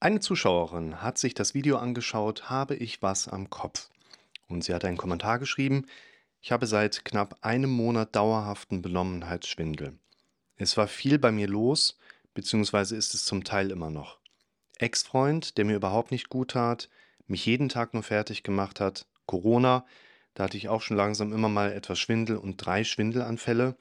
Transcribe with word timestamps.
Eine 0.00 0.20
Zuschauerin 0.20 1.02
hat 1.02 1.18
sich 1.18 1.34
das 1.34 1.54
Video 1.54 1.76
angeschaut, 1.76 2.48
habe 2.48 2.76
ich 2.76 3.02
was 3.02 3.26
am 3.26 3.50
Kopf? 3.50 3.90
Und 4.46 4.62
sie 4.62 4.72
hat 4.72 4.84
einen 4.84 4.96
Kommentar 4.96 5.40
geschrieben, 5.40 5.86
ich 6.40 6.52
habe 6.52 6.68
seit 6.68 7.04
knapp 7.04 7.38
einem 7.40 7.70
Monat 7.70 8.14
dauerhaften 8.14 8.80
Benommenheitsschwindel. 8.80 9.98
Es 10.54 10.76
war 10.76 10.86
viel 10.86 11.18
bei 11.18 11.32
mir 11.32 11.48
los, 11.48 11.98
beziehungsweise 12.32 12.94
ist 12.94 13.12
es 13.12 13.24
zum 13.24 13.42
Teil 13.42 13.72
immer 13.72 13.90
noch. 13.90 14.20
Ex-Freund, 14.76 15.58
der 15.58 15.64
mir 15.64 15.74
überhaupt 15.74 16.12
nicht 16.12 16.28
gut 16.28 16.52
tat, 16.52 16.88
mich 17.26 17.44
jeden 17.44 17.68
Tag 17.68 17.92
nur 17.92 18.04
fertig 18.04 18.44
gemacht 18.44 18.78
hat, 18.78 19.04
Corona, 19.26 19.84
da 20.34 20.44
hatte 20.44 20.56
ich 20.56 20.68
auch 20.68 20.80
schon 20.80 20.96
langsam 20.96 21.32
immer 21.32 21.48
mal 21.48 21.72
etwas 21.72 21.98
Schwindel 21.98 22.36
und 22.36 22.58
drei 22.58 22.84
Schwindelanfälle, 22.84 23.76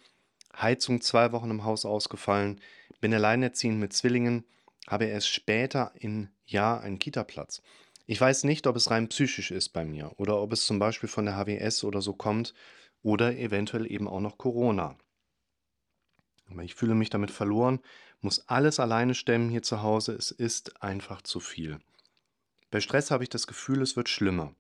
Heizung 0.60 1.00
zwei 1.00 1.32
Wochen 1.32 1.52
im 1.52 1.64
Haus 1.64 1.86
ausgefallen, 1.86 2.60
bin 3.02 3.14
alleinerziehend 3.14 3.80
mit 3.80 3.94
Zwillingen, 3.94 4.46
habe 4.88 5.06
erst 5.06 5.30
später 5.30 5.92
in 5.96 6.30
Jahr 6.46 6.82
einen 6.82 7.00
Kita-Platz. 7.00 7.62
Ich 8.06 8.20
weiß 8.20 8.46
nicht, 8.46 8.68
ob 8.68 8.78
es 8.78 8.90
rein 8.90 9.10
psychisch 9.10 9.52
ist 9.52 9.70
bei 9.70 9.84
mir 9.84 10.14
oder 10.18 10.42
ob 10.42 10.54
es 10.54 10.66
zum 10.66 10.80
Beispiel 10.80 11.10
von 11.10 11.26
der 11.26 11.36
HWS 11.36 11.84
oder 11.84 12.02
so 12.02 12.14
kommt 12.14 12.54
oder 13.04 13.38
eventuell 13.38 13.92
eben 13.92 14.08
auch 14.08 14.22
noch 14.22 14.38
Corona. 14.38 14.98
Aber 16.50 16.64
ich 16.64 16.76
fühle 16.76 16.96
mich 16.96 17.10
damit 17.10 17.32
verloren, 17.32 17.82
muss 18.22 18.48
alles 18.48 18.80
alleine 18.80 19.14
stemmen 19.14 19.50
hier 19.50 19.62
zu 19.62 19.82
Hause. 19.82 20.14
Es 20.14 20.32
ist 20.32 20.82
einfach 20.82 21.22
zu 21.22 21.42
viel. 21.42 21.80
Bei 22.72 22.80
Stress 22.80 23.12
habe 23.12 23.24
ich 23.24 23.30
das 23.30 23.46
Gefühl, 23.46 23.82
es 23.82 23.98
wird 23.98 24.10
schlimmer. 24.10 24.56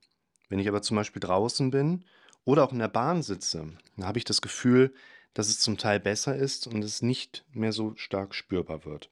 Wenn 0.50 0.60
ich 0.60 0.68
aber 0.68 0.82
zum 0.82 0.96
Beispiel 0.96 1.22
draußen 1.22 1.72
bin 1.72 2.06
oder 2.44 2.64
auch 2.64 2.72
in 2.72 2.80
der 2.80 2.88
Bahn 2.88 3.24
sitze, 3.24 3.78
dann 3.96 4.06
habe 4.06 4.18
ich 4.18 4.26
das 4.26 4.42
Gefühl, 4.42 4.94
dass 5.34 5.50
es 5.50 5.60
zum 5.60 5.78
Teil 5.78 6.00
besser 6.00 6.36
ist 6.36 6.68
und 6.68 6.84
es 6.84 7.02
nicht 7.02 7.46
mehr 7.52 7.72
so 7.72 7.96
stark 7.96 8.36
spürbar 8.36 8.86
wird. 8.86 9.10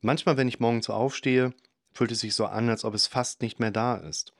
Manchmal, 0.00 0.36
wenn 0.36 0.48
ich 0.48 0.60
morgens 0.60 0.88
aufstehe, 0.88 1.52
fühlt 1.92 2.12
es 2.12 2.20
sich 2.20 2.34
so 2.34 2.46
an, 2.46 2.68
als 2.68 2.84
ob 2.84 2.94
es 2.94 3.06
fast 3.06 3.42
nicht 3.42 3.60
mehr 3.60 3.70
da 3.70 3.96
ist. 3.96 4.32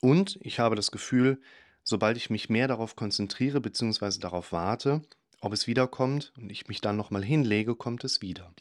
Und 0.00 0.38
ich 0.42 0.58
habe 0.58 0.76
das 0.76 0.90
Gefühl, 0.90 1.40
sobald 1.82 2.16
ich 2.16 2.30
mich 2.30 2.50
mehr 2.50 2.68
darauf 2.68 2.96
konzentriere 2.96 3.60
bzw. 3.60 4.18
darauf 4.18 4.52
warte, 4.52 5.02
ob 5.40 5.52
es 5.52 5.66
wiederkommt 5.66 6.32
und 6.36 6.50
ich 6.50 6.68
mich 6.68 6.80
dann 6.80 6.96
nochmal 6.96 7.24
hinlege, 7.24 7.74
kommt 7.74 8.04
es 8.04 8.20
wieder. 8.20 8.52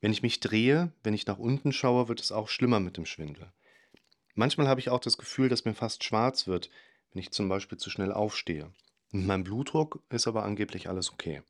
Wenn 0.00 0.12
ich 0.12 0.22
mich 0.22 0.40
drehe, 0.40 0.92
wenn 1.02 1.14
ich 1.14 1.26
nach 1.26 1.38
unten 1.38 1.72
schaue, 1.72 2.08
wird 2.08 2.20
es 2.20 2.32
auch 2.32 2.48
schlimmer 2.48 2.80
mit 2.80 2.96
dem 2.96 3.06
Schwindel. 3.06 3.52
Manchmal 4.34 4.68
habe 4.68 4.80
ich 4.80 4.90
auch 4.90 5.00
das 5.00 5.16
Gefühl, 5.16 5.48
dass 5.48 5.64
mir 5.64 5.74
fast 5.74 6.04
schwarz 6.04 6.46
wird, 6.46 6.68
wenn 7.12 7.20
ich 7.20 7.30
zum 7.30 7.48
Beispiel 7.48 7.78
zu 7.78 7.88
schnell 7.88 8.12
aufstehe. 8.12 8.70
Mit 9.12 9.26
meinem 9.26 9.44
Blutdruck 9.44 10.02
ist 10.10 10.26
aber 10.26 10.42
angeblich 10.42 10.88
alles 10.88 11.12
okay. 11.12 11.42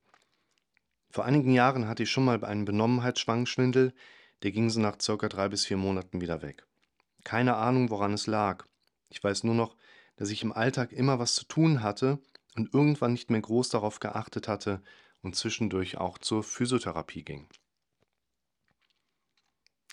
Vor 1.10 1.24
einigen 1.24 1.52
Jahren 1.52 1.86
hatte 1.86 2.02
ich 2.02 2.10
schon 2.10 2.24
mal 2.24 2.42
einen 2.44 2.64
Benommenheitsschwangschwindel, 2.64 3.94
der 4.42 4.52
ging 4.52 4.68
so 4.70 4.80
nach 4.80 5.00
circa 5.00 5.28
drei 5.28 5.48
bis 5.48 5.64
vier 5.66 5.76
Monaten 5.76 6.20
wieder 6.20 6.42
weg. 6.42 6.66
Keine 7.24 7.56
Ahnung, 7.56 7.90
woran 7.90 8.12
es 8.12 8.26
lag. 8.26 8.66
Ich 9.08 9.22
weiß 9.22 9.44
nur 9.44 9.54
noch, 9.54 9.76
dass 10.16 10.30
ich 10.30 10.42
im 10.42 10.52
Alltag 10.52 10.92
immer 10.92 11.18
was 11.18 11.34
zu 11.34 11.44
tun 11.44 11.82
hatte 11.82 12.18
und 12.56 12.74
irgendwann 12.74 13.12
nicht 13.12 13.30
mehr 13.30 13.40
groß 13.40 13.70
darauf 13.70 14.00
geachtet 14.00 14.48
hatte 14.48 14.82
und 15.22 15.34
zwischendurch 15.34 15.96
auch 15.98 16.18
zur 16.18 16.42
Physiotherapie 16.42 17.24
ging. 17.24 17.48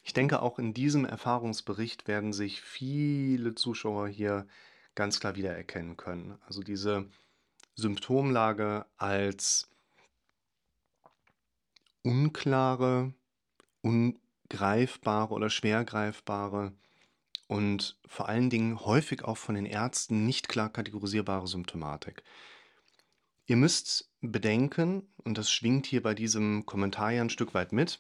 Ich 0.04 0.14
denke, 0.14 0.42
auch 0.42 0.60
in 0.60 0.74
diesem 0.74 1.06
Erfahrungsbericht 1.06 2.08
werden 2.08 2.34
sich 2.34 2.62
viele 2.62 3.56
Zuschauer 3.56 4.08
hier 4.08 4.48
ganz 4.96 5.20
klar 5.20 5.36
wiedererkennen 5.36 5.96
können. 5.96 6.38
Also 6.46 6.62
diese 6.62 7.10
Symptomlage 7.76 8.86
als 8.98 9.70
unklare, 12.04 13.14
ungreifbare 13.82 15.34
oder 15.34 15.50
schwer 15.50 15.84
greifbare 15.84 16.74
und 17.48 18.00
vor 18.08 18.30
allen 18.30 18.50
Dingen 18.50 18.80
häufig 18.80 19.24
auch 19.24 19.38
von 19.38 19.56
den 19.56 19.66
Ärzten 19.66 20.26
nicht 20.26 20.48
klar 20.48 20.70
kategorisierbare 20.70 21.48
Symptomatik. 21.48 22.24
Ihr 23.46 23.58
müsst 23.58 24.10
bedenken, 24.22 25.14
und 25.24 25.38
das 25.38 25.52
schwingt 25.52 25.86
hier 25.86 26.02
bei 26.02 26.14
diesem 26.14 26.66
Kommentar 26.66 27.12
ja 27.12 27.22
ein 27.22 27.30
Stück 27.30 27.54
weit 27.54 27.74
mit, 27.74 28.00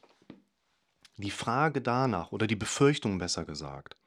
die 1.17 1.31
Frage 1.31 1.81
danach 1.81 2.31
oder 2.31 2.47
die 2.47 2.55
Befürchtung 2.55 3.17
besser 3.17 3.43
gesagt. 3.43 3.97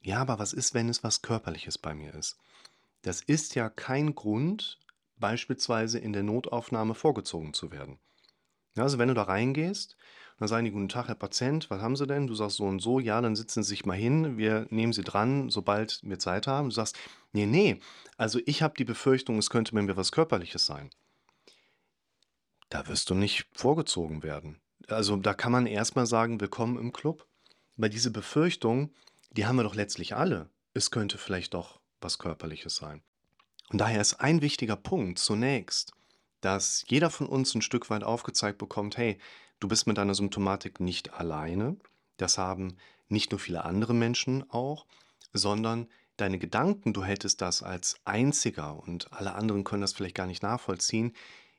Ja, 0.00 0.20
aber 0.20 0.38
was 0.38 0.52
ist, 0.52 0.74
wenn 0.74 0.88
es 0.88 1.02
was 1.02 1.22
Körperliches 1.22 1.78
bei 1.78 1.94
mir 1.94 2.14
ist? 2.14 2.38
Das 3.02 3.20
ist 3.20 3.54
ja 3.54 3.68
kein 3.68 4.14
Grund, 4.14 4.78
beispielsweise 5.16 5.98
in 5.98 6.12
der 6.12 6.22
Notaufnahme 6.22 6.94
vorgezogen 6.94 7.52
zu 7.52 7.72
werden. 7.72 7.98
Also 8.80 8.98
wenn 8.98 9.08
du 9.08 9.14
da 9.14 9.22
reingehst, 9.22 9.96
dann 10.38 10.48
sagen 10.48 10.64
die, 10.64 10.70
guten 10.70 10.88
Tag, 10.88 11.08
Herr 11.08 11.16
Patient, 11.16 11.68
was 11.68 11.82
haben 11.82 11.96
Sie 11.96 12.06
denn? 12.06 12.28
Du 12.28 12.34
sagst 12.34 12.58
so 12.58 12.64
und 12.64 12.80
so, 12.80 13.00
ja, 13.00 13.20
dann 13.20 13.34
sitzen 13.34 13.62
Sie 13.62 13.70
sich 13.70 13.86
mal 13.86 13.96
hin, 13.96 14.38
wir 14.38 14.66
nehmen 14.70 14.92
Sie 14.92 15.02
dran, 15.02 15.50
sobald 15.50 16.00
wir 16.04 16.18
Zeit 16.18 16.46
haben. 16.46 16.68
Du 16.68 16.74
sagst, 16.74 16.96
nee, 17.32 17.46
nee, 17.46 17.80
also 18.16 18.38
ich 18.46 18.62
habe 18.62 18.74
die 18.78 18.84
Befürchtung, 18.84 19.38
es 19.38 19.50
könnte 19.50 19.74
bei 19.74 19.82
mir 19.82 19.96
was 19.96 20.12
Körperliches 20.12 20.64
sein. 20.64 20.90
Da 22.68 22.86
wirst 22.86 23.10
du 23.10 23.14
nicht 23.14 23.46
vorgezogen 23.52 24.22
werden. 24.22 24.60
Also 24.86 25.16
da 25.16 25.34
kann 25.34 25.52
man 25.52 25.66
erstmal 25.66 26.06
sagen, 26.06 26.40
willkommen 26.40 26.78
im 26.78 26.92
Club. 26.92 27.26
Weil 27.76 27.90
diese 27.90 28.10
Befürchtung, 28.10 28.92
die 29.30 29.46
haben 29.46 29.56
wir 29.56 29.62
doch 29.62 29.74
letztlich 29.74 30.14
alle. 30.14 30.50
Es 30.74 30.90
könnte 30.90 31.18
vielleicht 31.18 31.54
doch 31.54 31.80
was 32.00 32.18
Körperliches 32.18 32.76
sein. 32.76 33.02
Und 33.70 33.78
daher 33.80 34.00
ist 34.00 34.14
ein 34.14 34.40
wichtiger 34.40 34.76
Punkt 34.76 35.18
zunächst, 35.18 35.92
dass 36.40 36.84
jeder 36.88 37.10
von 37.10 37.26
uns 37.26 37.54
ein 37.54 37.62
Stück 37.62 37.90
weit 37.90 38.04
aufgezeigt 38.04 38.58
bekommt, 38.58 38.96
hey, 38.96 39.18
du 39.60 39.68
bist 39.68 39.86
mit 39.86 39.98
deiner 39.98 40.14
Symptomatik 40.14 40.80
nicht 40.80 41.14
alleine. 41.14 41.76
Das 42.16 42.38
haben 42.38 42.76
nicht 43.08 43.30
nur 43.30 43.40
viele 43.40 43.64
andere 43.64 43.94
Menschen 43.94 44.48
auch, 44.50 44.86
sondern 45.32 45.88
deine 46.16 46.38
Gedanken, 46.38 46.92
du 46.92 47.04
hättest 47.04 47.40
das 47.40 47.62
als 47.62 47.96
einziger 48.04 48.76
und 48.76 49.12
alle 49.12 49.34
anderen 49.34 49.64
können 49.64 49.82
das 49.82 49.92
vielleicht 49.92 50.16
gar 50.16 50.26
nicht 50.26 50.42
nachvollziehen, 50.42 51.12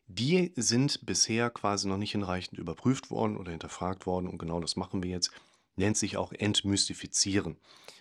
die 0.08 0.52
sind 0.56 1.06
bisher 1.06 1.50
quasi 1.50 1.88
noch 1.88 1.98
nicht 1.98 2.12
hinreichend 2.12 2.60
überprüft 2.60 3.12
worden 3.12 3.38
oder 3.38 3.52
hinterfragt 3.52 4.06
worden 4.06 4.28
und 4.28 4.38
genau 4.38 4.60
das 4.60 4.76
machen 4.76 5.04
wir 5.04 5.12
jetzt, 5.12 5.32
nennt 5.76 5.98
sich 5.98 6.18
auch 6.18 6.34
Entmystifizieren. 6.34 7.58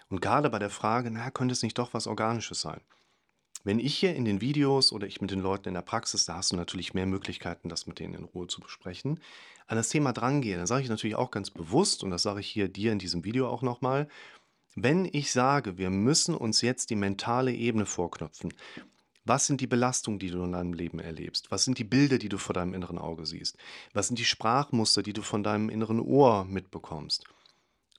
Und 0.09 0.21
gerade 0.21 0.51
bei 0.51 0.59
der 0.59 0.71
Frage, 0.71 1.11
na, 1.11 1.31
könnte 1.31 1.53
es 1.53 1.63
nicht 1.63 1.79
doch 1.79 1.93
was 1.95 2.07
Organisches 2.07 2.61
sein? 2.61 2.81
Wenn 3.69 3.81
ich 3.81 3.99
hier 3.99 4.17
in 4.17 4.25
den 4.25 4.41
Videos 4.41 4.93
oder 4.93 5.07
ich 5.07 5.21
mit 5.21 5.31
den 5.31 5.41
Leuten 5.41 5.69
in 5.69 5.75
der 5.75 5.83
Praxis, 5.83 6.25
da 6.25 6.37
hast 6.37 6.53
du 6.53 6.57
natürlich 6.57 6.95
mehr 6.95 7.05
Möglichkeiten, 7.05 7.69
das 7.69 7.87
mit 7.87 7.99
denen 7.99 8.15
in 8.15 8.25
Ruhe 8.25 8.47
zu 8.47 8.63
besprechen, 8.63 9.21
an 9.67 9.77
das 9.77 9.91
Thema 9.91 10.15
drangehe, 10.15 10.57
dann 10.57 10.67
sage 10.67 10.85
ich 10.85 10.89
natürlich 10.89 11.17
auch 11.17 11.31
ganz 11.31 11.51
bewusst, 11.51 12.03
und 12.03 12.09
das 12.09 12.23
sage 12.23 12.41
ich 12.41 12.49
hier 12.49 12.69
dir 12.69 12.93
in 12.93 12.99
diesem 12.99 13.27
Video 13.27 13.47
auch 13.47 13.61
nochmal, 13.61 14.09
wenn 14.75 15.05
ich 15.05 15.33
sage, 15.33 15.77
wir 15.77 15.91
müssen 15.91 16.35
uns 16.35 16.63
jetzt 16.63 16.89
die 16.89 16.97
mentale 16.97 17.53
Ebene 17.53 17.85
vorknöpfen, 17.85 18.55
was 19.27 19.45
sind 19.45 19.61
die 19.61 19.67
Belastungen, 19.67 20.19
die 20.19 20.31
du 20.31 20.43
in 20.45 20.53
deinem 20.53 20.73
Leben 20.73 20.99
erlebst? 20.99 21.51
Was 21.51 21.67
sind 21.67 21.77
die 21.77 21.85
Bilder, 21.85 22.17
die 22.17 22.31
du 22.31 22.39
vor 22.39 22.55
deinem 22.55 22.73
inneren 22.73 22.97
Auge 22.97 23.27
siehst? 23.27 23.59
Was 23.93 24.07
sind 24.07 24.19
die 24.19 24.25
Sprachmuster, 24.25 25.03
die 25.03 25.13
du 25.13 25.21
von 25.21 25.43
deinem 25.43 25.69
inneren 25.69 26.01
Ohr 26.01 26.47
mitbekommst? 26.47 27.27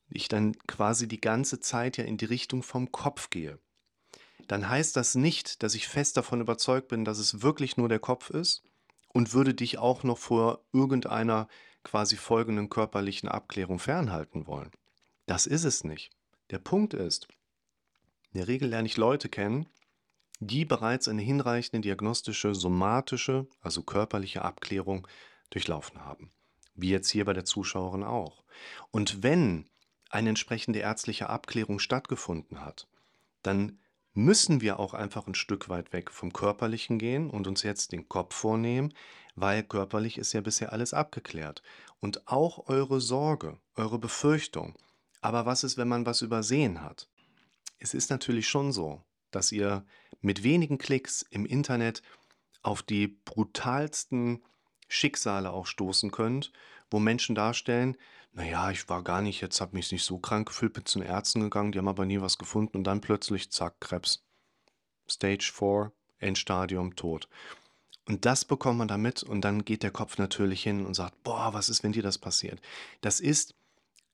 Ich 0.10 0.30
dann 0.30 0.58
quasi 0.66 1.08
die 1.08 1.22
ganze 1.22 1.60
Zeit 1.60 1.98
ja 1.98 2.06
in 2.06 2.18
die 2.18 2.26
Richtung 2.26 2.64
vom 2.64 2.92
Kopf 2.92 3.30
gehe 3.30 3.60
dann 4.50 4.68
heißt 4.68 4.96
das 4.96 5.14
nicht, 5.14 5.62
dass 5.62 5.76
ich 5.76 5.88
fest 5.88 6.18
davon 6.18 6.42
überzeugt 6.42 6.88
bin, 6.88 7.06
dass 7.06 7.20
es 7.20 7.44
wirklich 7.44 7.78
nur 7.78 7.88
der 7.88 8.00
Kopf 8.00 8.32
ist 8.32 8.64
und 9.10 9.32
würde 9.34 9.54
dich 9.54 9.78
auch 9.78 10.02
noch 10.02 10.18
vor 10.18 10.66
irgendeiner 10.74 11.48
quasi 11.84 12.18
folgenden 12.18 12.68
körperlichen 12.68 13.30
Abklärung 13.30 13.78
fernhalten 13.78 14.48
wollen. 14.48 14.72
Das 15.28 15.46
ist 15.46 15.66
es 15.66 15.84
nicht. 15.84 16.10
Der 16.50 16.58
Punkt 16.58 16.96
ist, 16.96 17.28
in 18.32 18.40
der 18.40 18.48
Regel 18.48 18.70
lerne 18.70 18.88
ich 18.88 18.98
Leute 18.98 19.30
kennen, 19.30 19.70
die 20.40 20.66
bereits 20.66 21.08
eine 21.08 21.22
hinreichende 21.22 21.82
diagnostische, 21.82 22.56
somatische, 22.56 23.46
also 23.62 23.84
körperliche 23.84 24.42
Abklärung 24.42 25.08
durchlaufen 25.52 26.04
haben. 26.04 26.32
Wie 26.74 26.90
jetzt 26.90 27.12
hier 27.12 27.26
bei 27.26 27.34
der 27.34 27.46
Zuschauerin 27.46 28.04
auch. 28.04 28.44
Und 28.90 29.22
wenn 29.22 29.70
eine 30.10 30.30
entsprechende 30.30 30.80
ärztliche 30.80 31.30
Abklärung 31.30 31.78
stattgefunden 31.78 32.66
hat, 32.66 32.88
dann 33.44 33.78
müssen 34.24 34.62
wir 34.62 34.80
auch 34.80 34.94
einfach 34.94 35.28
ein 35.28 35.36
Stück 35.36 35.70
weit 35.70 35.94
weg 35.94 36.12
vom 36.12 36.34
Körperlichen 36.34 37.00
gehen 37.00 37.30
und 37.30 37.48
uns 37.48 37.64
jetzt 37.64 37.92
den 37.92 38.10
Kopf 38.10 38.36
vornehmen, 38.36 38.94
weil 39.36 39.64
körperlich 39.64 40.18
ist 40.18 40.34
ja 40.34 40.42
bisher 40.42 40.74
alles 40.74 40.94
abgeklärt. 40.94 41.64
Und 42.00 42.28
auch 42.28 42.68
eure 42.68 43.02
Sorge, 43.02 43.58
eure 43.76 44.00
Befürchtung. 44.00 44.76
Aber 45.22 45.46
was 45.46 45.64
ist, 45.64 45.78
wenn 45.78 45.88
man 45.88 46.06
was 46.06 46.22
übersehen 46.22 46.82
hat? 46.82 47.08
Es 47.80 47.94
ist 47.94 48.10
natürlich 48.10 48.48
schon 48.48 48.72
so, 48.72 49.02
dass 49.32 49.52
ihr 49.52 49.86
mit 50.22 50.44
wenigen 50.44 50.78
Klicks 50.78 51.22
im 51.30 51.46
Internet 51.46 52.02
auf 52.62 52.82
die 52.82 53.08
brutalsten 53.08 54.44
Schicksale 54.88 55.52
auch 55.52 55.66
stoßen 55.66 56.12
könnt, 56.12 56.52
wo 56.92 57.00
Menschen 57.00 57.36
darstellen, 57.36 57.96
naja, 58.32 58.72
ich 58.72 58.88
war 58.90 59.04
gar 59.04 59.22
nicht, 59.22 59.42
jetzt 59.42 59.60
habe 59.62 59.76
mich 59.76 59.92
nicht 59.92 60.04
so 60.04 60.20
krank 60.20 60.48
gefühlt, 60.48 60.74
bin 60.74 60.86
zu 60.86 61.00
den 61.00 61.08
Ärzten 61.08 61.42
gegangen, 61.42 61.72
die 61.72 61.80
haben 61.80 61.88
aber 61.88 62.06
nie 62.06 62.22
was 62.22 62.38
gefunden 62.38 62.78
und 62.78 62.84
dann 62.84 63.02
plötzlich, 63.02 63.52
zack, 63.52 63.80
Krebs. 63.82 64.24
Stage 65.10 65.52
4, 65.54 65.92
Endstadium, 66.20 66.96
tot. 66.96 67.28
Und 68.08 68.26
das 68.26 68.46
bekommt 68.46 68.80
man 68.80 68.88
damit 68.88 69.24
und 69.24 69.42
dann 69.42 69.66
geht 69.66 69.84
der 69.84 69.92
Kopf 69.92 70.18
natürlich 70.18 70.64
hin 70.64 70.86
und 70.86 70.94
sagt, 70.96 71.24
boah, 71.24 71.54
was 71.54 71.70
ist, 71.70 71.84
wenn 71.84 71.92
dir 71.92 72.04
das 72.04 72.18
passiert? 72.18 72.62
Das 73.02 73.20
ist 73.20 73.56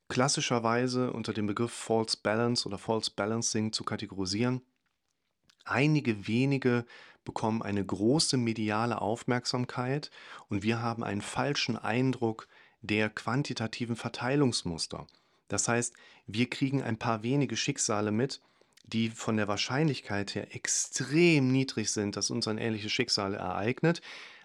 klassischerweise 0.07 1.11
unter 1.11 1.33
dem 1.33 1.47
Begriff 1.47 1.71
False 1.71 2.17
Balance 2.21 2.67
oder 2.67 2.77
False 2.77 3.11
Balancing 3.15 3.73
zu 3.73 3.83
kategorisieren. 3.83 4.61
Einige 5.63 6.27
wenige 6.27 6.85
bekommen 7.23 7.63
eine 7.63 7.83
große 7.83 8.37
mediale 8.37 9.01
Aufmerksamkeit 9.01 10.11
und 10.47 10.61
wir 10.61 10.81
haben 10.81 11.03
einen 11.03 11.21
falschen 11.21 11.75
Eindruck 11.77 12.47
der 12.87 13.09
quantitativen 13.09 13.95
Verteilungsmuster. 13.95 15.07
Das 15.47 15.67
heißt, 15.67 15.93
wir 16.27 16.49
kriegen 16.49 16.81
ein 16.81 16.97
paar 16.97 17.23
wenige 17.23 17.55
Schicksale 17.55 18.11
mit, 18.11 18.41
die 18.87 19.09
von 19.09 19.37
der 19.37 19.47
Wahrscheinlichkeit 19.47 20.35
her 20.35 20.55
extrem 20.55 21.51
niedrig 21.51 21.91
sind, 21.91 22.15
dass 22.15 22.29
uns 22.29 22.47
ein 22.47 22.57
ähnliches 22.57 22.91
Schicksal 22.91 23.33
ereignet. 23.33 24.01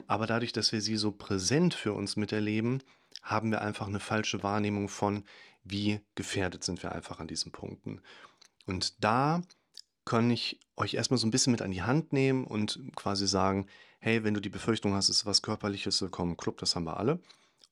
Aber 0.07 0.27
dadurch, 0.27 0.53
dass 0.53 0.73
wir 0.73 0.81
sie 0.81 0.97
so 0.97 1.13
präsent 1.13 1.75
für 1.75 1.93
uns 1.93 2.17
miterleben, 2.17 2.83
haben 3.23 3.51
wir 3.51 3.61
einfach 3.61 3.87
eine 3.87 4.01
falsche 4.01 4.43
Wahrnehmung 4.43 4.89
von, 4.89 5.25
wie 5.63 6.01
gefährdet 6.15 6.65
sind 6.65 6.83
wir 6.83 6.93
einfach 6.93 7.21
an 7.21 7.29
diesen 7.29 7.53
Punkten. 7.53 8.01
Und 8.67 9.05
da 9.05 9.43
kann 10.05 10.31
ich 10.31 10.59
euch 10.77 10.95
erstmal 10.95 11.19
so 11.19 11.27
ein 11.27 11.31
bisschen 11.31 11.51
mit 11.51 11.63
an 11.63 11.71
die 11.71 11.83
Hand 11.83 12.13
nehmen 12.13 12.45
und 12.45 12.81
quasi 12.97 13.27
sagen, 13.27 13.67
hey, 13.99 14.25
wenn 14.25 14.35
du 14.35 14.41
die 14.41 14.49
Befürchtung 14.49 14.95
hast, 14.95 15.11
ist 15.11 15.27
was 15.27 15.43
Körperliches, 15.43 16.01
willkommen 16.01 16.39
Club, 16.39 16.59
das 16.59 16.75
haben 16.75 16.85
wir 16.85 16.97
alle. 16.97 17.21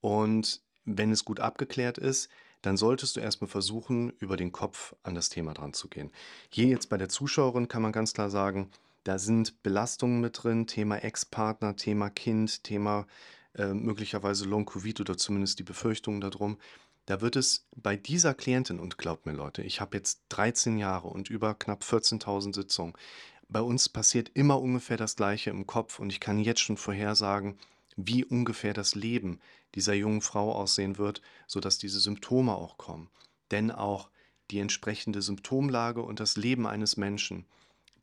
Und 0.00 0.60
wenn 0.84 1.10
es 1.10 1.24
gut 1.24 1.40
abgeklärt 1.40 1.98
ist, 1.98 2.28
dann 2.62 2.76
solltest 2.76 3.16
du 3.16 3.20
erstmal 3.20 3.48
versuchen, 3.48 4.10
über 4.18 4.36
den 4.36 4.52
Kopf 4.52 4.94
an 5.02 5.14
das 5.14 5.28
Thema 5.28 5.54
dran 5.54 5.72
zu 5.72 5.88
gehen. 5.88 6.10
Hier 6.50 6.66
jetzt 6.66 6.88
bei 6.88 6.96
der 6.96 7.08
Zuschauerin 7.08 7.68
kann 7.68 7.82
man 7.82 7.92
ganz 7.92 8.14
klar 8.14 8.30
sagen, 8.30 8.70
da 9.04 9.18
sind 9.18 9.62
Belastungen 9.62 10.20
mit 10.20 10.42
drin, 10.42 10.66
Thema 10.66 10.96
Ex-Partner, 10.96 11.76
Thema 11.76 12.10
Kind, 12.10 12.64
Thema 12.64 13.06
äh, 13.54 13.72
möglicherweise 13.72 14.44
Long-Covid 14.44 15.00
oder 15.00 15.16
zumindest 15.16 15.58
die 15.58 15.64
Befürchtungen 15.64 16.20
darum. 16.20 16.58
Da 17.06 17.20
wird 17.20 17.36
es 17.36 17.66
bei 17.74 17.96
dieser 17.96 18.34
Klientin, 18.34 18.80
und 18.80 18.98
glaubt 18.98 19.24
mir 19.24 19.32
Leute, 19.32 19.62
ich 19.62 19.80
habe 19.80 19.96
jetzt 19.96 20.20
13 20.28 20.78
Jahre 20.78 21.08
und 21.08 21.30
über 21.30 21.54
knapp 21.54 21.82
14.000 21.82 22.54
Sitzungen, 22.54 22.92
bei 23.48 23.62
uns 23.62 23.88
passiert 23.88 24.30
immer 24.34 24.60
ungefähr 24.60 24.98
das 24.98 25.16
Gleiche 25.16 25.48
im 25.48 25.66
Kopf 25.66 26.00
und 26.00 26.10
ich 26.10 26.20
kann 26.20 26.38
jetzt 26.38 26.60
schon 26.60 26.76
vorhersagen, 26.76 27.58
wie 27.98 28.24
ungefähr 28.24 28.72
das 28.72 28.94
Leben 28.94 29.40
dieser 29.74 29.92
jungen 29.92 30.20
Frau 30.20 30.52
aussehen 30.52 30.98
wird, 30.98 31.20
sodass 31.48 31.78
diese 31.78 31.98
Symptome 31.98 32.54
auch 32.54 32.78
kommen. 32.78 33.10
Denn 33.50 33.72
auch 33.72 34.08
die 34.50 34.60
entsprechende 34.60 35.20
Symptomlage 35.20 36.00
und 36.00 36.20
das 36.20 36.36
Leben 36.36 36.66
eines 36.66 36.96
Menschen, 36.96 37.44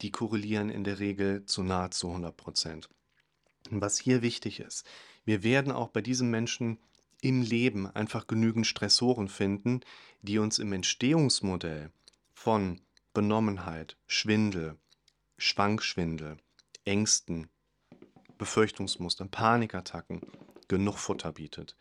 die 0.02 0.12
korrelieren 0.12 0.70
in 0.70 0.84
der 0.84 1.00
Regel 1.00 1.46
zu 1.46 1.64
nahezu 1.64 2.10
100 2.10 2.36
Prozent. 2.36 2.90
Was 3.70 3.98
hier 3.98 4.22
wichtig 4.22 4.60
ist, 4.60 4.86
wir 5.24 5.44
werden 5.44 5.72
auch 5.72 5.88
bei 5.88 6.02
diesem 6.02 6.30
Menschen 6.30 6.78
im 7.22 7.42
Leben 7.42 7.88
einfach 7.88 8.28
genügend 8.28 8.68
Stressoren 8.68 9.30
finden, 9.30 9.80
die 10.22 10.40
uns 10.40 10.60
im 10.60 10.74
Entstehungsmodell 10.74 11.90
von 12.34 12.82
Benommenheit, 13.14 13.96
Schwindel, 14.08 14.78
Schwankschwindel, 15.38 16.38
Ängsten, 16.84 17.48
Befürchtungsmustern, 18.38 19.30
Panikattacken 19.30 20.22
genug 20.68 20.98
Futter 20.98 21.34
bietet. 21.34 21.76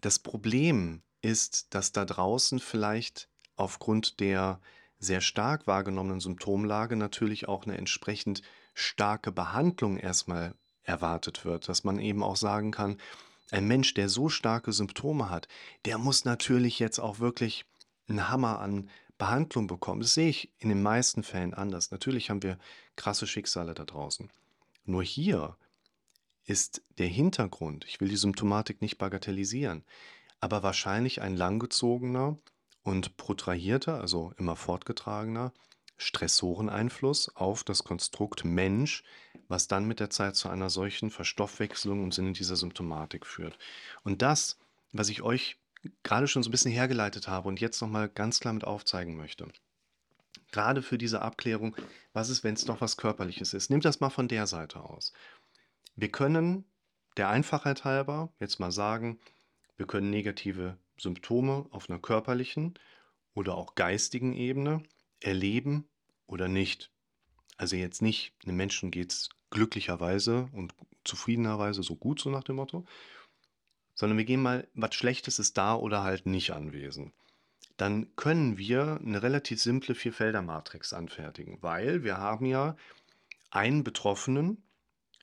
Das 0.00 0.18
Problem 0.18 1.02
ist, 1.22 1.74
dass 1.74 1.92
da 1.92 2.04
draußen 2.04 2.58
vielleicht 2.58 3.28
aufgrund 3.56 4.20
der 4.20 4.60
sehr 4.98 5.20
stark 5.20 5.66
wahrgenommenen 5.66 6.20
Symptomlage 6.20 6.96
natürlich 6.96 7.48
auch 7.48 7.64
eine 7.64 7.76
entsprechend 7.78 8.42
starke 8.74 9.32
Behandlung 9.32 9.96
erstmal 9.96 10.54
erwartet 10.82 11.44
wird, 11.44 11.68
dass 11.68 11.84
man 11.84 11.98
eben 11.98 12.22
auch 12.22 12.36
sagen 12.36 12.70
kann, 12.70 12.98
ein 13.50 13.66
Mensch, 13.66 13.94
der 13.94 14.08
so 14.08 14.28
starke 14.28 14.72
Symptome 14.72 15.30
hat, 15.30 15.48
der 15.84 15.98
muss 15.98 16.24
natürlich 16.24 16.78
jetzt 16.78 16.98
auch 16.98 17.20
wirklich 17.20 17.64
einen 18.08 18.28
Hammer 18.28 18.58
an 18.60 18.90
Behandlung 19.16 19.66
bekommen. 19.66 20.00
Das 20.00 20.14
sehe 20.14 20.28
ich 20.28 20.52
in 20.58 20.68
den 20.68 20.82
meisten 20.82 21.22
Fällen 21.22 21.54
anders. 21.54 21.90
Natürlich 21.90 22.30
haben 22.30 22.42
wir 22.42 22.58
krasse 22.96 23.26
Schicksale 23.26 23.74
da 23.74 23.84
draußen. 23.84 24.30
Nur 24.84 25.02
hier 25.02 25.56
ist 26.44 26.82
der 26.98 27.06
Hintergrund, 27.06 27.84
ich 27.86 28.00
will 28.00 28.08
die 28.08 28.16
Symptomatik 28.16 28.82
nicht 28.82 28.98
bagatellisieren, 28.98 29.84
aber 30.40 30.62
wahrscheinlich 30.62 31.22
ein 31.22 31.36
langgezogener 31.36 32.36
und 32.82 33.16
protrahierter, 33.16 34.00
also 34.00 34.34
immer 34.36 34.56
fortgetragener 34.56 35.52
Stressoreneinfluss 35.96 37.34
auf 37.34 37.64
das 37.64 37.84
Konstrukt 37.84 38.44
Mensch, 38.44 39.04
was 39.48 39.68
dann 39.68 39.86
mit 39.86 40.00
der 40.00 40.10
Zeit 40.10 40.36
zu 40.36 40.48
einer 40.48 40.68
solchen 40.68 41.10
Verstoffwechselung 41.10 42.02
im 42.02 42.12
Sinne 42.12 42.32
dieser 42.32 42.56
Symptomatik 42.56 43.26
führt. 43.26 43.58
Und 44.02 44.20
das, 44.20 44.58
was 44.92 45.08
ich 45.08 45.22
euch 45.22 45.56
gerade 46.02 46.28
schon 46.28 46.42
so 46.42 46.48
ein 46.48 46.52
bisschen 46.52 46.72
hergeleitet 46.72 47.28
habe 47.28 47.48
und 47.48 47.60
jetzt 47.60 47.80
nochmal 47.80 48.08
ganz 48.08 48.40
klar 48.40 48.52
mit 48.52 48.64
aufzeigen 48.64 49.16
möchte, 49.16 49.48
gerade 50.52 50.82
für 50.82 50.98
diese 50.98 51.22
Abklärung, 51.22 51.76
was 52.12 52.30
ist, 52.30 52.44
wenn 52.44 52.54
es 52.54 52.64
doch 52.64 52.80
was 52.80 52.96
Körperliches 52.96 53.54
ist. 53.54 53.70
Nehmt 53.70 53.84
das 53.84 54.00
mal 54.00 54.10
von 54.10 54.28
der 54.28 54.46
Seite 54.46 54.80
aus. 54.80 55.12
Wir 55.96 56.10
können 56.10 56.64
der 57.16 57.28
Einfachheit 57.28 57.84
halber 57.84 58.32
jetzt 58.40 58.60
mal 58.60 58.72
sagen, 58.72 59.20
wir 59.76 59.86
können 59.86 60.10
negative 60.10 60.78
Symptome 60.96 61.66
auf 61.70 61.90
einer 61.90 61.98
körperlichen 61.98 62.74
oder 63.34 63.56
auch 63.56 63.74
geistigen 63.74 64.32
Ebene 64.32 64.82
erleben 65.20 65.88
oder 66.26 66.48
nicht. 66.48 66.90
Also 67.56 67.76
jetzt 67.76 68.02
nicht, 68.02 68.34
einem 68.44 68.56
Menschen 68.56 68.90
geht 68.90 69.12
es 69.12 69.28
glücklicherweise 69.50 70.48
und 70.52 70.74
zufriedenerweise 71.04 71.82
so 71.82 71.96
gut, 71.96 72.20
so 72.20 72.30
nach 72.30 72.44
dem 72.44 72.56
Motto, 72.56 72.84
sondern 73.94 74.18
wir 74.18 74.24
gehen 74.24 74.42
mal, 74.42 74.68
was 74.74 74.94
Schlechtes 74.94 75.38
ist 75.38 75.56
da 75.56 75.76
oder 75.76 76.02
halt 76.02 76.26
nicht 76.26 76.52
anwesend 76.52 77.12
dann 77.76 78.14
können 78.16 78.56
wir 78.58 79.00
eine 79.04 79.22
relativ 79.22 79.60
simple 79.60 79.94
Vierfelder-Matrix 79.94 80.92
anfertigen, 80.92 81.58
weil 81.60 82.04
wir 82.04 82.18
haben 82.18 82.46
ja 82.46 82.76
einen 83.50 83.84
Betroffenen, 83.84 84.62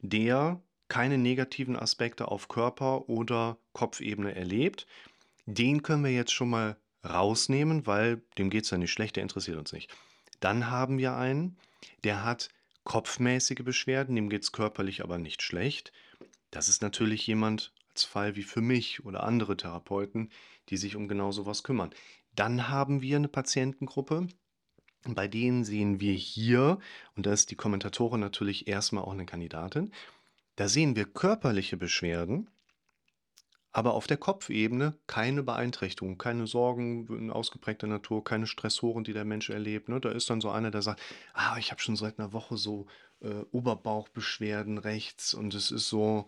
der 0.02 0.62
keine 0.88 1.18
negativen 1.18 1.78
Aspekte 1.78 2.28
auf 2.28 2.50
Körper- 2.50 3.08
oder 3.08 3.58
Kopfebene 3.72 4.36
erlebt. 4.36 4.88
Den 5.46 5.84
können 5.84 6.04
wir 6.04 6.12
jetzt 6.12 6.34
schon 6.34 6.50
mal 6.50 6.78
rausnehmen, 7.08 7.88
weil 7.88 8.22
dem 8.38 8.50
geht 8.50 8.66
es 8.66 8.72
ja 8.72 8.78
nicht 8.78 8.92
schlecht, 8.92 9.16
der 9.16 9.24
interessiert 9.24 9.58
uns 9.58 9.72
nicht. 9.72 9.90
Dann 10.40 10.70
haben 10.70 10.98
wir 10.98 11.16
einen, 11.16 11.58
der 12.04 12.24
hat 12.24 12.50
kopfmäßige 12.84 13.64
Beschwerden, 13.64 14.16
dem 14.16 14.30
geht 14.30 14.44
es 14.44 14.52
körperlich 14.52 15.04
aber 15.04 15.18
nicht 15.18 15.42
schlecht. 15.42 15.94
Das 16.50 16.68
ist 16.68 16.82
natürlich 16.82 17.26
jemand 17.26 17.74
als 17.92 18.04
Fall 18.04 18.36
wie 18.36 18.44
für 18.44 18.62
mich 18.62 19.06
oder 19.06 19.24
andere 19.24 19.56
Therapeuten, 19.56 20.30
die 20.70 20.78
sich 20.78 20.96
um 20.96 21.08
genau 21.08 21.32
sowas 21.32 21.64
kümmern. 21.64 21.92
Dann 22.36 22.70
haben 22.70 23.02
wir 23.02 23.18
eine 23.18 23.28
Patientengruppe, 23.28 24.28
bei 25.04 25.28
denen 25.28 25.64
sehen 25.64 26.00
wir 26.00 26.14
hier, 26.14 26.80
und 27.16 27.26
da 27.26 27.34
ist 27.34 27.52
die 27.52 27.56
Kommentatorin 27.56 28.20
natürlich 28.20 28.68
erstmal 28.68 29.04
auch 29.04 29.14
eine 29.14 29.26
Kandidatin, 29.26 29.92
da 30.56 30.68
sehen 30.68 30.96
wir 30.96 31.06
körperliche 31.06 31.78
Beschwerden, 31.78 32.50
aber 33.72 33.94
auf 33.94 34.06
der 34.06 34.18
Kopfebene 34.18 34.98
keine 35.08 35.44
Beeinträchtigung, 35.44 36.18
keine 36.18 36.46
Sorgen 36.46 37.08
in 37.08 37.32
ausgeprägter 37.32 37.88
Natur, 37.88 38.24
keine 38.24 38.46
Stressoren, 38.46 39.04
die 39.04 39.14
der 39.14 39.24
Mensch 39.24 39.50
erlebt. 39.50 39.88
Ne? 39.88 40.02
Da 40.02 40.10
ist 40.12 40.30
dann 40.30 40.42
so 40.42 40.50
einer, 40.50 40.72
der 40.72 40.82
sagt, 40.82 41.02
ah, 41.34 41.58
ich 41.58 41.72
habe 41.72 41.82
schon 41.82 41.96
seit 41.96 42.20
einer 42.20 42.34
Woche 42.34 42.58
so 42.58 42.88
äh, 43.22 43.44
Oberbauchbeschwerden 43.52 44.78
rechts 44.78 45.34
und 45.34 45.54
es 45.54 45.72
ist 45.72 45.88
so, 45.88 46.28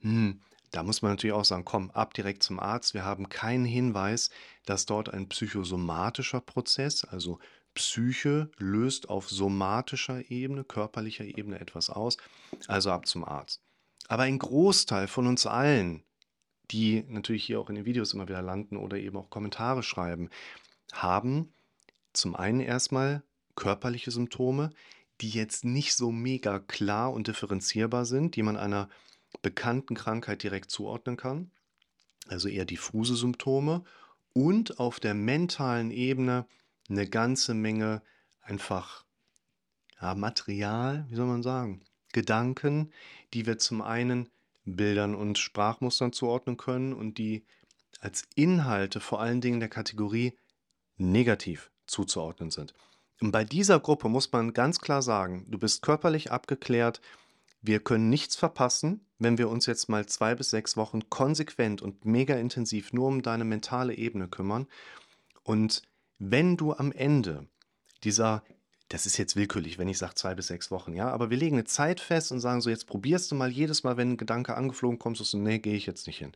hm, 0.00 0.42
da 0.72 0.82
muss 0.82 1.02
man 1.02 1.12
natürlich 1.12 1.34
auch 1.34 1.44
sagen, 1.44 1.64
komm, 1.64 1.90
ab 1.90 2.14
direkt 2.14 2.42
zum 2.42 2.58
Arzt. 2.58 2.94
Wir 2.94 3.04
haben 3.04 3.28
keinen 3.28 3.66
Hinweis, 3.66 4.30
dass 4.64 4.86
dort 4.86 5.12
ein 5.12 5.28
psychosomatischer 5.28 6.40
Prozess, 6.40 7.04
also 7.04 7.38
Psyche 7.74 8.50
löst 8.58 9.08
auf 9.08 9.28
somatischer 9.28 10.30
Ebene, 10.30 10.64
körperlicher 10.64 11.24
Ebene 11.24 11.60
etwas 11.60 11.90
aus, 11.90 12.16
also 12.66 12.90
ab 12.90 13.06
zum 13.06 13.24
Arzt. 13.24 13.62
Aber 14.08 14.24
ein 14.24 14.38
Großteil 14.38 15.08
von 15.08 15.26
uns 15.26 15.46
allen, 15.46 16.02
die 16.70 17.04
natürlich 17.06 17.44
hier 17.44 17.60
auch 17.60 17.68
in 17.68 17.76
den 17.76 17.84
Videos 17.84 18.14
immer 18.14 18.28
wieder 18.28 18.42
landen 18.42 18.76
oder 18.76 18.96
eben 18.96 19.16
auch 19.16 19.30
Kommentare 19.30 19.82
schreiben, 19.82 20.30
haben 20.92 21.52
zum 22.12 22.34
einen 22.34 22.60
erstmal 22.60 23.22
körperliche 23.56 24.10
Symptome, 24.10 24.70
die 25.20 25.30
jetzt 25.30 25.64
nicht 25.64 25.94
so 25.94 26.10
mega 26.10 26.58
klar 26.58 27.12
und 27.12 27.26
differenzierbar 27.26 28.06
sind, 28.06 28.36
die 28.36 28.42
man 28.42 28.56
einer 28.56 28.88
bekannten 29.40 29.94
Krankheit 29.94 30.42
direkt 30.42 30.70
zuordnen 30.70 31.16
kann, 31.16 31.50
also 32.28 32.48
eher 32.48 32.64
diffuse 32.64 33.16
Symptome 33.16 33.84
und 34.32 34.78
auf 34.78 35.00
der 35.00 35.14
mentalen 35.14 35.90
Ebene 35.90 36.46
eine 36.88 37.08
ganze 37.08 37.54
Menge 37.54 38.02
einfach 38.40 39.04
ja, 40.00 40.14
Material, 40.14 41.06
wie 41.08 41.14
soll 41.14 41.26
man 41.26 41.42
sagen, 41.42 41.82
Gedanken, 42.12 42.92
die 43.32 43.46
wir 43.46 43.58
zum 43.58 43.80
einen 43.80 44.28
Bildern 44.64 45.14
und 45.14 45.38
Sprachmustern 45.38 46.12
zuordnen 46.12 46.56
können 46.56 46.92
und 46.92 47.18
die 47.18 47.44
als 48.00 48.24
Inhalte 48.34 49.00
vor 49.00 49.20
allen 49.20 49.40
Dingen 49.40 49.60
der 49.60 49.68
Kategorie 49.68 50.36
negativ 50.96 51.70
zuzuordnen 51.86 52.50
sind. 52.50 52.74
Und 53.20 53.32
bei 53.32 53.44
dieser 53.44 53.78
Gruppe 53.80 54.08
muss 54.08 54.30
man 54.32 54.52
ganz 54.52 54.80
klar 54.80 55.02
sagen, 55.02 55.46
du 55.48 55.58
bist 55.58 55.82
körperlich 55.82 56.32
abgeklärt, 56.32 57.00
Wir 57.62 57.78
können 57.78 58.10
nichts 58.10 58.34
verpassen, 58.34 59.06
wenn 59.20 59.38
wir 59.38 59.48
uns 59.48 59.66
jetzt 59.66 59.88
mal 59.88 60.04
2 60.06 60.34
bis 60.34 60.50
6 60.50 60.76
Wochen 60.76 61.08
konsequent 61.10 61.80
und 61.80 62.04
mega 62.04 62.34
intensiv 62.34 62.92
nur 62.92 63.06
um 63.06 63.22
deine 63.22 63.44
mentale 63.44 63.94
Ebene 63.94 64.26
kümmern. 64.26 64.66
Und 65.44 65.82
wenn 66.18 66.56
du 66.56 66.72
am 66.72 66.92
Ende 66.92 67.46
dieser 68.04 68.42
das 68.92 69.06
ist 69.06 69.16
jetzt 69.16 69.36
willkürlich, 69.36 69.78
wenn 69.78 69.88
ich 69.88 69.96
sage 69.96 70.14
2 70.16 70.34
bis 70.34 70.48
6 70.48 70.70
Wochen, 70.70 70.92
ja, 70.92 71.08
aber 71.08 71.30
wir 71.30 71.38
legen 71.38 71.56
eine 71.56 71.64
Zeit 71.64 71.98
fest 71.98 72.30
und 72.30 72.40
sagen 72.40 72.60
so: 72.60 72.68
„Jetzt 72.68 72.86
probierst 72.86 73.30
du 73.30 73.34
mal 73.34 73.50
jedes 73.50 73.84
Mal, 73.84 73.96
wenn 73.96 74.12
'n 74.12 74.16
Gedanke 74.18 74.54
angeflogen 74.54 74.98
kommt, 74.98 75.16
sagst 75.16 75.32
du: 75.32 75.38
‚Ne, 75.38 75.60
gehe 75.60 75.74
ich 75.74 75.86
jetzt 75.86 76.06
nicht 76.06 76.18
hin.'“ 76.18 76.32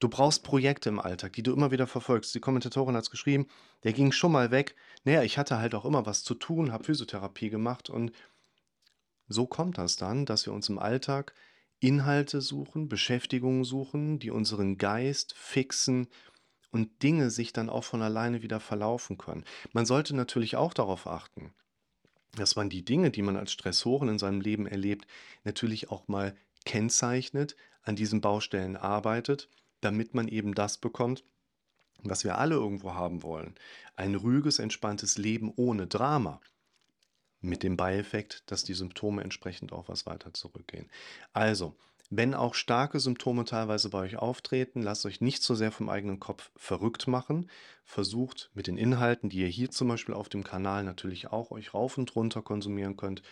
Du 0.00 0.08
brauchst 0.08 0.42
Projekte 0.42 0.88
im 0.88 0.98
Alltag, 0.98 1.34
die 1.34 1.44
du 1.44 1.52
immer 1.52 1.70
wieder 1.70 1.86
verfolgst. 1.86 2.34
Die 2.34 2.40
Kommentatorin 2.40 2.96
hat's 2.96 3.10
geschrieben, 3.10 3.46
der 3.84 3.92
ging 3.92 4.10
schon 4.10 4.32
mal 4.32 4.50
weg. 4.50 4.74
Na 5.04 5.12
ja, 5.12 5.22
ich 5.22 5.38
hatte 5.38 5.58
halt 5.58 5.74
auch 5.74 5.84
immer 5.84 6.04
was 6.04 6.24
zu 6.24 6.34
tun, 6.34 6.72
habe 6.72 6.82
Physiotherapie 6.84 7.48
gemacht 7.48 7.90
und 7.90 8.10
so 9.30 9.46
kommt 9.46 9.78
das 9.78 9.96
dann, 9.96 10.26
dass 10.26 10.44
wir 10.44 10.52
uns 10.52 10.68
im 10.68 10.78
Alltag 10.78 11.34
Inhalte 11.78 12.40
suchen, 12.40 12.88
Beschäftigungen 12.88 13.64
suchen, 13.64 14.18
die 14.18 14.30
unseren 14.30 14.76
Geist 14.76 15.34
fixen 15.34 16.08
und 16.72 17.02
Dinge 17.02 17.30
sich 17.30 17.52
dann 17.52 17.70
auch 17.70 17.84
von 17.84 18.02
alleine 18.02 18.42
wieder 18.42 18.60
verlaufen 18.60 19.16
können. 19.18 19.44
Man 19.72 19.86
sollte 19.86 20.14
natürlich 20.14 20.56
auch 20.56 20.74
darauf 20.74 21.06
achten, 21.06 21.54
dass 22.36 22.56
man 22.56 22.68
die 22.68 22.84
Dinge, 22.84 23.10
die 23.10 23.22
man 23.22 23.36
als 23.36 23.52
Stressoren 23.52 24.08
in 24.08 24.18
seinem 24.18 24.40
Leben 24.40 24.66
erlebt, 24.66 25.06
natürlich 25.44 25.90
auch 25.90 26.08
mal 26.08 26.36
kennzeichnet, 26.64 27.56
an 27.82 27.96
diesen 27.96 28.20
Baustellen 28.20 28.76
arbeitet, 28.76 29.48
damit 29.80 30.12
man 30.12 30.28
eben 30.28 30.54
das 30.54 30.76
bekommt, 30.76 31.24
was 32.02 32.24
wir 32.24 32.36
alle 32.38 32.56
irgendwo 32.56 32.94
haben 32.94 33.22
wollen. 33.22 33.54
Ein 33.96 34.16
ruhiges, 34.16 34.58
entspanntes 34.58 35.18
Leben 35.18 35.52
ohne 35.56 35.86
Drama. 35.86 36.40
Mit 37.40 37.62
dem 37.62 37.76
Beieffekt, 37.76 38.42
dass 38.46 38.64
die 38.64 38.74
Symptome 38.74 39.22
entsprechend 39.22 39.72
auch 39.72 39.88
was 39.88 40.06
weiter 40.06 40.34
zurückgehen. 40.34 40.90
Also, 41.32 41.74
wenn 42.12 42.34
auch 42.34 42.54
starke 42.54 42.98
Symptome 42.98 43.44
teilweise 43.44 43.88
bei 43.88 44.00
euch 44.00 44.16
auftreten, 44.16 44.82
lasst 44.82 45.06
euch 45.06 45.20
nicht 45.20 45.44
so 45.44 45.54
sehr 45.54 45.70
vom 45.70 45.88
eigenen 45.88 46.18
Kopf 46.18 46.50
verrückt 46.56 47.06
machen. 47.06 47.48
Versucht 47.84 48.50
mit 48.52 48.66
den 48.66 48.76
Inhalten, 48.76 49.30
die 49.30 49.38
ihr 49.38 49.46
hier 49.46 49.70
zum 49.70 49.86
Beispiel 49.86 50.14
auf 50.14 50.28
dem 50.28 50.42
Kanal 50.42 50.82
natürlich 50.82 51.28
auch 51.28 51.52
euch 51.52 51.72
rauf 51.72 51.98
und 51.98 52.14
runter 52.16 52.42
konsumieren 52.42 52.96
könnt, 52.96 53.22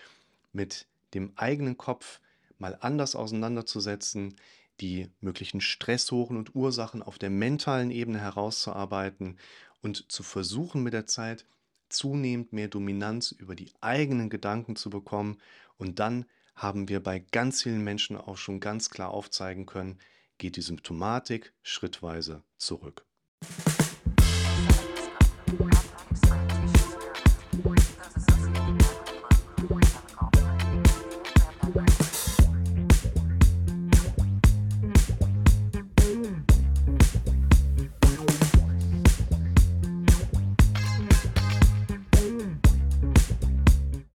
mit 0.52 0.86
dem 1.12 1.32
eigenen 1.36 1.76
Kopf 1.76 2.20
mal 2.58 2.78
anders 2.80 3.16
auseinanderzusetzen, 3.16 4.36
die 4.80 5.10
möglichen 5.20 5.60
Stressoren 5.60 6.36
und 6.36 6.54
Ursachen 6.54 7.02
auf 7.02 7.18
der 7.18 7.30
mentalen 7.30 7.90
Ebene 7.90 8.20
herauszuarbeiten 8.20 9.38
und 9.82 10.10
zu 10.10 10.22
versuchen, 10.22 10.84
mit 10.84 10.92
der 10.92 11.06
Zeit 11.06 11.46
zunehmend 11.88 12.52
mehr 12.52 12.68
Dominanz 12.68 13.32
über 13.32 13.54
die 13.54 13.72
eigenen 13.80 14.30
Gedanken 14.30 14.76
zu 14.76 14.90
bekommen. 14.90 15.38
Und 15.76 15.98
dann 15.98 16.26
haben 16.54 16.88
wir 16.88 17.02
bei 17.02 17.20
ganz 17.20 17.62
vielen 17.62 17.82
Menschen 17.82 18.16
auch 18.16 18.36
schon 18.36 18.60
ganz 18.60 18.90
klar 18.90 19.10
aufzeigen 19.10 19.66
können, 19.66 19.98
geht 20.38 20.56
die 20.56 20.62
Symptomatik 20.62 21.52
schrittweise 21.62 22.42
zurück. 22.58 23.07